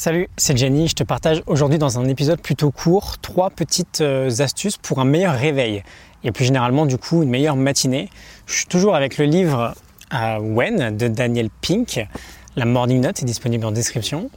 Salut, 0.00 0.28
c'est 0.36 0.56
Jenny. 0.56 0.86
Je 0.86 0.94
te 0.94 1.02
partage 1.02 1.42
aujourd'hui 1.48 1.76
dans 1.76 1.98
un 1.98 2.06
épisode 2.06 2.40
plutôt 2.40 2.70
court 2.70 3.18
trois 3.18 3.50
petites 3.50 4.00
euh, 4.00 4.30
astuces 4.38 4.76
pour 4.76 5.00
un 5.00 5.04
meilleur 5.04 5.34
réveil 5.34 5.82
et 6.22 6.30
plus 6.30 6.44
généralement 6.44 6.86
du 6.86 6.98
coup 6.98 7.24
une 7.24 7.30
meilleure 7.30 7.56
matinée. 7.56 8.08
Je 8.46 8.58
suis 8.58 8.66
toujours 8.66 8.94
avec 8.94 9.18
le 9.18 9.24
livre 9.24 9.74
euh, 10.14 10.38
When 10.38 10.96
de 10.96 11.08
Daniel 11.08 11.50
Pink. 11.62 12.06
La 12.54 12.64
Morning 12.64 13.00
Note 13.00 13.20
est 13.20 13.24
disponible 13.24 13.66
en 13.66 13.72
description. 13.72 14.30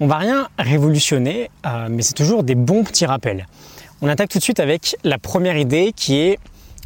On 0.00 0.06
va 0.06 0.16
rien 0.16 0.48
révolutionner, 0.58 1.50
euh, 1.66 1.88
mais 1.90 2.00
c'est 2.00 2.14
toujours 2.14 2.42
des 2.42 2.54
bons 2.54 2.82
petits 2.82 3.04
rappels. 3.04 3.46
On 4.00 4.08
attaque 4.08 4.30
tout 4.30 4.38
de 4.38 4.42
suite 4.42 4.58
avec 4.58 4.96
la 5.04 5.18
première 5.18 5.58
idée 5.58 5.92
qui 5.94 6.16
est 6.16 6.38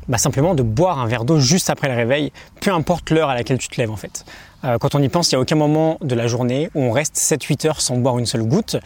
bah, 0.08 0.18
simplement 0.18 0.54
de 0.54 0.62
boire 0.62 0.98
un 0.98 1.06
verre 1.06 1.24
d'eau 1.24 1.38
juste 1.38 1.70
après 1.70 1.88
le 1.88 1.94
réveil, 1.94 2.32
peu 2.60 2.72
importe 2.72 3.10
l'heure 3.10 3.28
à 3.28 3.34
laquelle 3.34 3.58
tu 3.58 3.68
te 3.68 3.80
lèves 3.80 3.90
en 3.90 3.96
fait. 3.96 4.24
Euh, 4.64 4.78
quand 4.78 4.94
on 4.94 5.02
y 5.02 5.08
pense, 5.08 5.30
il 5.30 5.34
n'y 5.34 5.38
a 5.38 5.40
aucun 5.40 5.56
moment 5.56 5.98
de 6.00 6.14
la 6.14 6.26
journée 6.26 6.68
où 6.74 6.82
on 6.82 6.90
reste 6.90 7.16
7-8 7.16 7.68
heures 7.68 7.80
sans 7.80 7.96
boire 7.96 8.18
une 8.18 8.26
seule 8.26 8.42
goutte. 8.42 8.76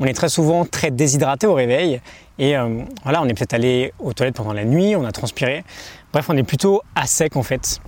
On 0.00 0.06
est 0.06 0.14
très 0.14 0.28
souvent 0.28 0.64
très 0.64 0.90
déshydraté 0.90 1.46
au 1.46 1.54
réveil 1.54 2.00
et 2.38 2.56
euh, 2.56 2.82
voilà, 3.02 3.20
on 3.22 3.26
est 3.26 3.34
peut-être 3.34 3.54
allé 3.54 3.92
aux 3.98 4.12
toilettes 4.12 4.36
pendant 4.36 4.52
la 4.52 4.64
nuit, 4.64 4.96
on 4.96 5.04
a 5.04 5.12
transpiré. 5.12 5.64
Bref, 6.12 6.26
on 6.28 6.36
est 6.36 6.44
plutôt 6.44 6.82
à 6.94 7.06
sec 7.06 7.36
en 7.36 7.42
fait. 7.42 7.80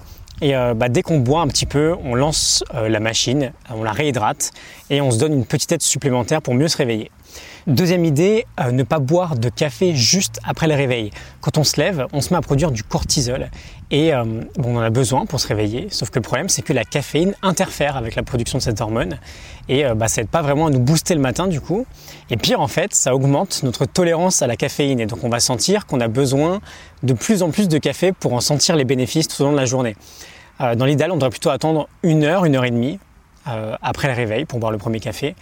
Et 0.43 0.57
euh, 0.57 0.75
bah, 0.75 0.89
dès 0.89 1.03
qu'on 1.03 1.19
boit 1.19 1.43
un 1.43 1.49
petit 1.49 1.67
peu, 1.67 1.95
on 2.05 2.15
lance 2.15 2.65
la 2.73 3.01
machine, 3.01 3.53
on 3.71 3.83
la 3.83 3.93
réhydrate 3.93 4.53
et 4.89 5.01
on 5.01 5.11
se 5.11 5.19
donne 5.19 5.33
une 5.33 5.47
petite 5.47 5.73
aide 5.73 5.83
supplémentaire 5.83 6.43
pour 6.43 6.55
mieux 6.55 6.69
se 6.69 6.77
réveiller. 6.77 7.11
Deuxième 7.67 8.07
idée, 8.07 8.47
euh, 8.59 8.73
ne 8.73 8.83
pas 8.83 8.99
boire 8.99 9.37
de 9.37 9.51
café 9.51 9.95
juste 9.95 10.41
après 10.45 10.67
le 10.67 10.75
réveil. 10.75 11.11
Quand 11.43 11.59
on 11.59 11.65
se 11.65 11.79
lève, 11.79 12.07
on 12.13 12.23
se 12.23 12.33
met 12.33 12.39
à 12.39 12.41
produire 12.41 12.71
du 12.71 12.83
cortisol 12.83 13.51
et 13.91 14.15
euh, 14.15 14.25
on 14.59 14.77
en 14.77 14.81
a 14.81 14.89
besoin 14.89 15.27
pour 15.27 15.41
se 15.41 15.47
réveiller. 15.47 15.89
Sauf 15.91 16.09
que 16.09 16.19
le 16.19 16.23
problème, 16.23 16.49
c'est 16.49 16.63
que 16.63 16.73
la 16.73 16.85
caféine 16.85 17.35
interfère 17.43 17.97
avec 17.97 18.15
la 18.17 18.23
production 18.23 18.59
de 18.59 18.63
cette 18.63 18.81
hormone 18.81 19.19
et 19.69 19.85
euh, 19.85 19.95
bah, 19.95 20.09
ça 20.09 20.23
n'aide 20.23 20.31
pas 20.31 20.41
vraiment 20.41 20.67
à 20.67 20.71
nous 20.71 20.81
booster 20.81 21.15
le 21.15 21.21
matin 21.21 21.49
du 21.49 21.61
coup. 21.61 21.87
Et 22.31 22.39
pire 22.39 22.61
en 22.61 22.69
fait, 22.69 22.95
ça 22.95 23.15
augmente 23.15 23.63
notre 23.63 23.85
tolérance 23.85 24.41
à 24.41 24.47
la 24.47 24.57
caféine 24.57 24.99
et 24.99 25.07
donc 25.07 25.23
on 25.23 25.29
va 25.29 25.39
sentir 25.41 25.85
qu'on 25.87 26.01
a 26.01 26.09
besoin 26.09 26.61
de 27.03 27.13
plus 27.13 27.43
en 27.43 27.51
plus 27.51 27.69
de 27.69 27.77
café 27.77 28.13
pour 28.13 28.33
en 28.33 28.41
sentir 28.41 28.75
les 28.75 28.85
bénéfices 28.85 29.29
tout 29.29 29.43
au 29.43 29.45
long 29.45 29.53
de 29.53 29.59
la 29.59 29.67
journée. 29.67 29.97
dans 30.59 30.87
l'idéal, 30.87 31.13
on 31.13 31.17
devrait 31.17 31.31
plutôt 31.31 31.51
attendre 31.51 31.89
une 32.03 32.25
heure, 32.25 32.47
une 32.47 32.57
heure 32.57 32.65
et 32.65 32.71
demie 32.71 32.99
après 33.45 34.09
le 34.09 34.15
réveil 34.15 34.45
pour 34.45 34.59
boire 34.59 34.71
le 34.71 34.79
premier 34.79 35.01
café 35.01 35.35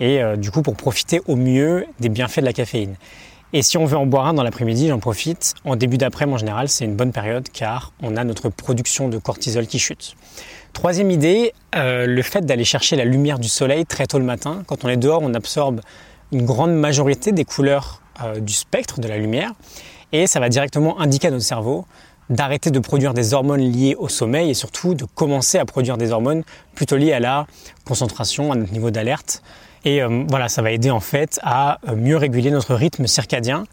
et 0.00 0.22
euh, 0.22 0.36
du 0.36 0.50
coup 0.50 0.62
pour 0.62 0.74
profiter 0.74 1.20
au 1.26 1.36
mieux 1.36 1.86
des 2.00 2.08
bienfaits 2.08 2.40
de 2.40 2.46
la 2.46 2.52
caféine. 2.52 2.96
Et 3.52 3.62
si 3.62 3.76
on 3.78 3.84
veut 3.84 3.96
en 3.96 4.06
boire 4.06 4.26
un 4.26 4.34
dans 4.34 4.44
l'après-midi, 4.44 4.88
j'en 4.88 5.00
profite. 5.00 5.54
En 5.64 5.74
début 5.74 5.98
d'après-midi, 5.98 6.34
en 6.34 6.38
général, 6.38 6.68
c'est 6.68 6.84
une 6.84 6.94
bonne 6.94 7.10
période 7.10 7.48
car 7.52 7.92
on 8.00 8.16
a 8.16 8.22
notre 8.22 8.48
production 8.48 9.08
de 9.08 9.18
cortisol 9.18 9.66
qui 9.66 9.80
chute. 9.80 10.14
Troisième 10.72 11.10
idée, 11.10 11.52
euh, 11.74 12.06
le 12.06 12.22
fait 12.22 12.46
d'aller 12.46 12.64
chercher 12.64 12.94
la 12.94 13.04
lumière 13.04 13.40
du 13.40 13.48
soleil 13.48 13.86
très 13.86 14.06
tôt 14.06 14.18
le 14.18 14.24
matin. 14.24 14.62
Quand 14.66 14.84
on 14.84 14.88
est 14.88 14.96
dehors, 14.96 15.20
on 15.22 15.34
absorbe 15.34 15.80
une 16.30 16.44
grande 16.44 16.72
majorité 16.72 17.32
des 17.32 17.44
couleurs 17.44 18.02
euh, 18.22 18.38
du 18.38 18.52
spectre 18.52 19.00
de 19.00 19.08
la 19.08 19.18
lumière 19.18 19.52
et 20.12 20.28
ça 20.28 20.38
va 20.38 20.48
directement 20.48 21.00
indiquer 21.00 21.28
à 21.28 21.30
notre 21.32 21.44
cerveau 21.44 21.86
d'arrêter 22.28 22.70
de 22.70 22.78
produire 22.78 23.14
des 23.14 23.34
hormones 23.34 23.60
liées 23.60 23.96
au 23.98 24.08
sommeil 24.08 24.50
et 24.50 24.54
surtout 24.54 24.94
de 24.94 25.04
commencer 25.04 25.58
à 25.58 25.64
produire 25.64 25.96
des 25.96 26.12
hormones 26.12 26.44
plutôt 26.76 26.96
liées 26.96 27.12
à 27.12 27.18
la 27.18 27.48
concentration, 27.84 28.52
à 28.52 28.54
notre 28.54 28.72
niveau 28.72 28.92
d'alerte 28.92 29.42
et 29.84 30.02
euh, 30.02 30.24
voilà, 30.28 30.48
ça 30.48 30.62
va 30.62 30.70
aider 30.70 30.90
en 30.90 31.00
fait 31.00 31.40
à 31.42 31.78
euh, 31.88 31.96
mieux 31.96 32.16
réguler 32.16 32.50
notre 32.50 32.74
rythme 32.74 33.06
circadien. 33.06 33.64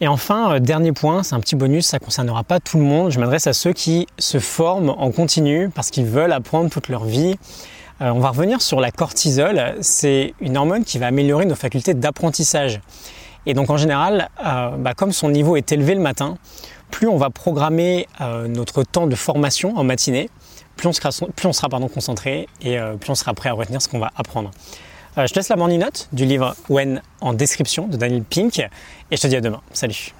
Et 0.00 0.06
enfin, 0.06 0.52
euh, 0.52 0.58
dernier 0.58 0.92
point, 0.92 1.22
c'est 1.22 1.34
un 1.34 1.40
petit 1.40 1.56
bonus, 1.56 1.86
ça 1.86 1.98
ne 1.98 2.04
concernera 2.04 2.44
pas 2.44 2.60
tout 2.60 2.78
le 2.78 2.84
monde. 2.84 3.10
Je 3.10 3.18
m'adresse 3.18 3.46
à 3.46 3.52
ceux 3.52 3.72
qui 3.72 4.06
se 4.18 4.38
forment 4.38 4.90
en 4.90 5.10
continu 5.10 5.70
parce 5.74 5.90
qu'ils 5.90 6.06
veulent 6.06 6.32
apprendre 6.32 6.70
toute 6.70 6.88
leur 6.88 7.04
vie. 7.04 7.36
on 8.00 8.20
va 8.20 8.28
revenir 8.28 8.60
sur 8.60 8.80
la 8.80 8.90
cortisol. 8.90 9.74
C'est 9.80 10.34
une 10.40 10.56
hormone 10.56 10.84
qui 10.84 10.98
va 10.98 11.06
améliorer 11.06 11.46
nos 11.46 11.56
facultés 11.56 11.94
d'apprentissage. 11.94 12.80
Et 13.46 13.54
donc 13.54 13.70
en 13.70 13.76
général, 13.76 14.28
bah, 14.38 14.92
comme 14.94 15.10
son 15.10 15.30
niveau 15.30 15.56
est 15.56 15.72
élevé 15.72 15.94
le 15.94 16.00
matin, 16.00 16.36
plus 16.90 17.08
on 17.08 17.16
va 17.16 17.30
programmer 17.30 18.06
notre 18.20 18.84
temps 18.84 19.08
de 19.08 19.16
formation 19.16 19.76
en 19.76 19.82
matinée, 19.82 20.30
plus 20.76 20.86
on 20.86 20.92
sera, 20.92 21.10
plus 21.34 21.48
on 21.48 21.52
sera 21.52 21.68
pardon, 21.68 21.88
concentré 21.88 22.46
et 22.60 22.78
plus 23.00 23.10
on 23.10 23.16
sera 23.16 23.34
prêt 23.34 23.48
à 23.48 23.54
retenir 23.54 23.82
ce 23.82 23.88
qu'on 23.88 23.98
va 23.98 24.12
apprendre. 24.16 24.52
Euh, 25.18 25.26
je 25.26 25.32
te 25.32 25.38
laisse 25.38 25.48
la 25.48 25.56
morning 25.56 25.80
note 25.80 26.08
du 26.12 26.24
livre 26.24 26.54
When 26.68 27.02
en 27.20 27.32
description 27.32 27.88
de 27.88 27.96
Daniel 27.96 28.22
Pink 28.22 28.60
et 28.60 29.16
je 29.16 29.20
te 29.20 29.26
dis 29.26 29.36
à 29.36 29.40
demain. 29.40 29.60
Salut 29.72 30.12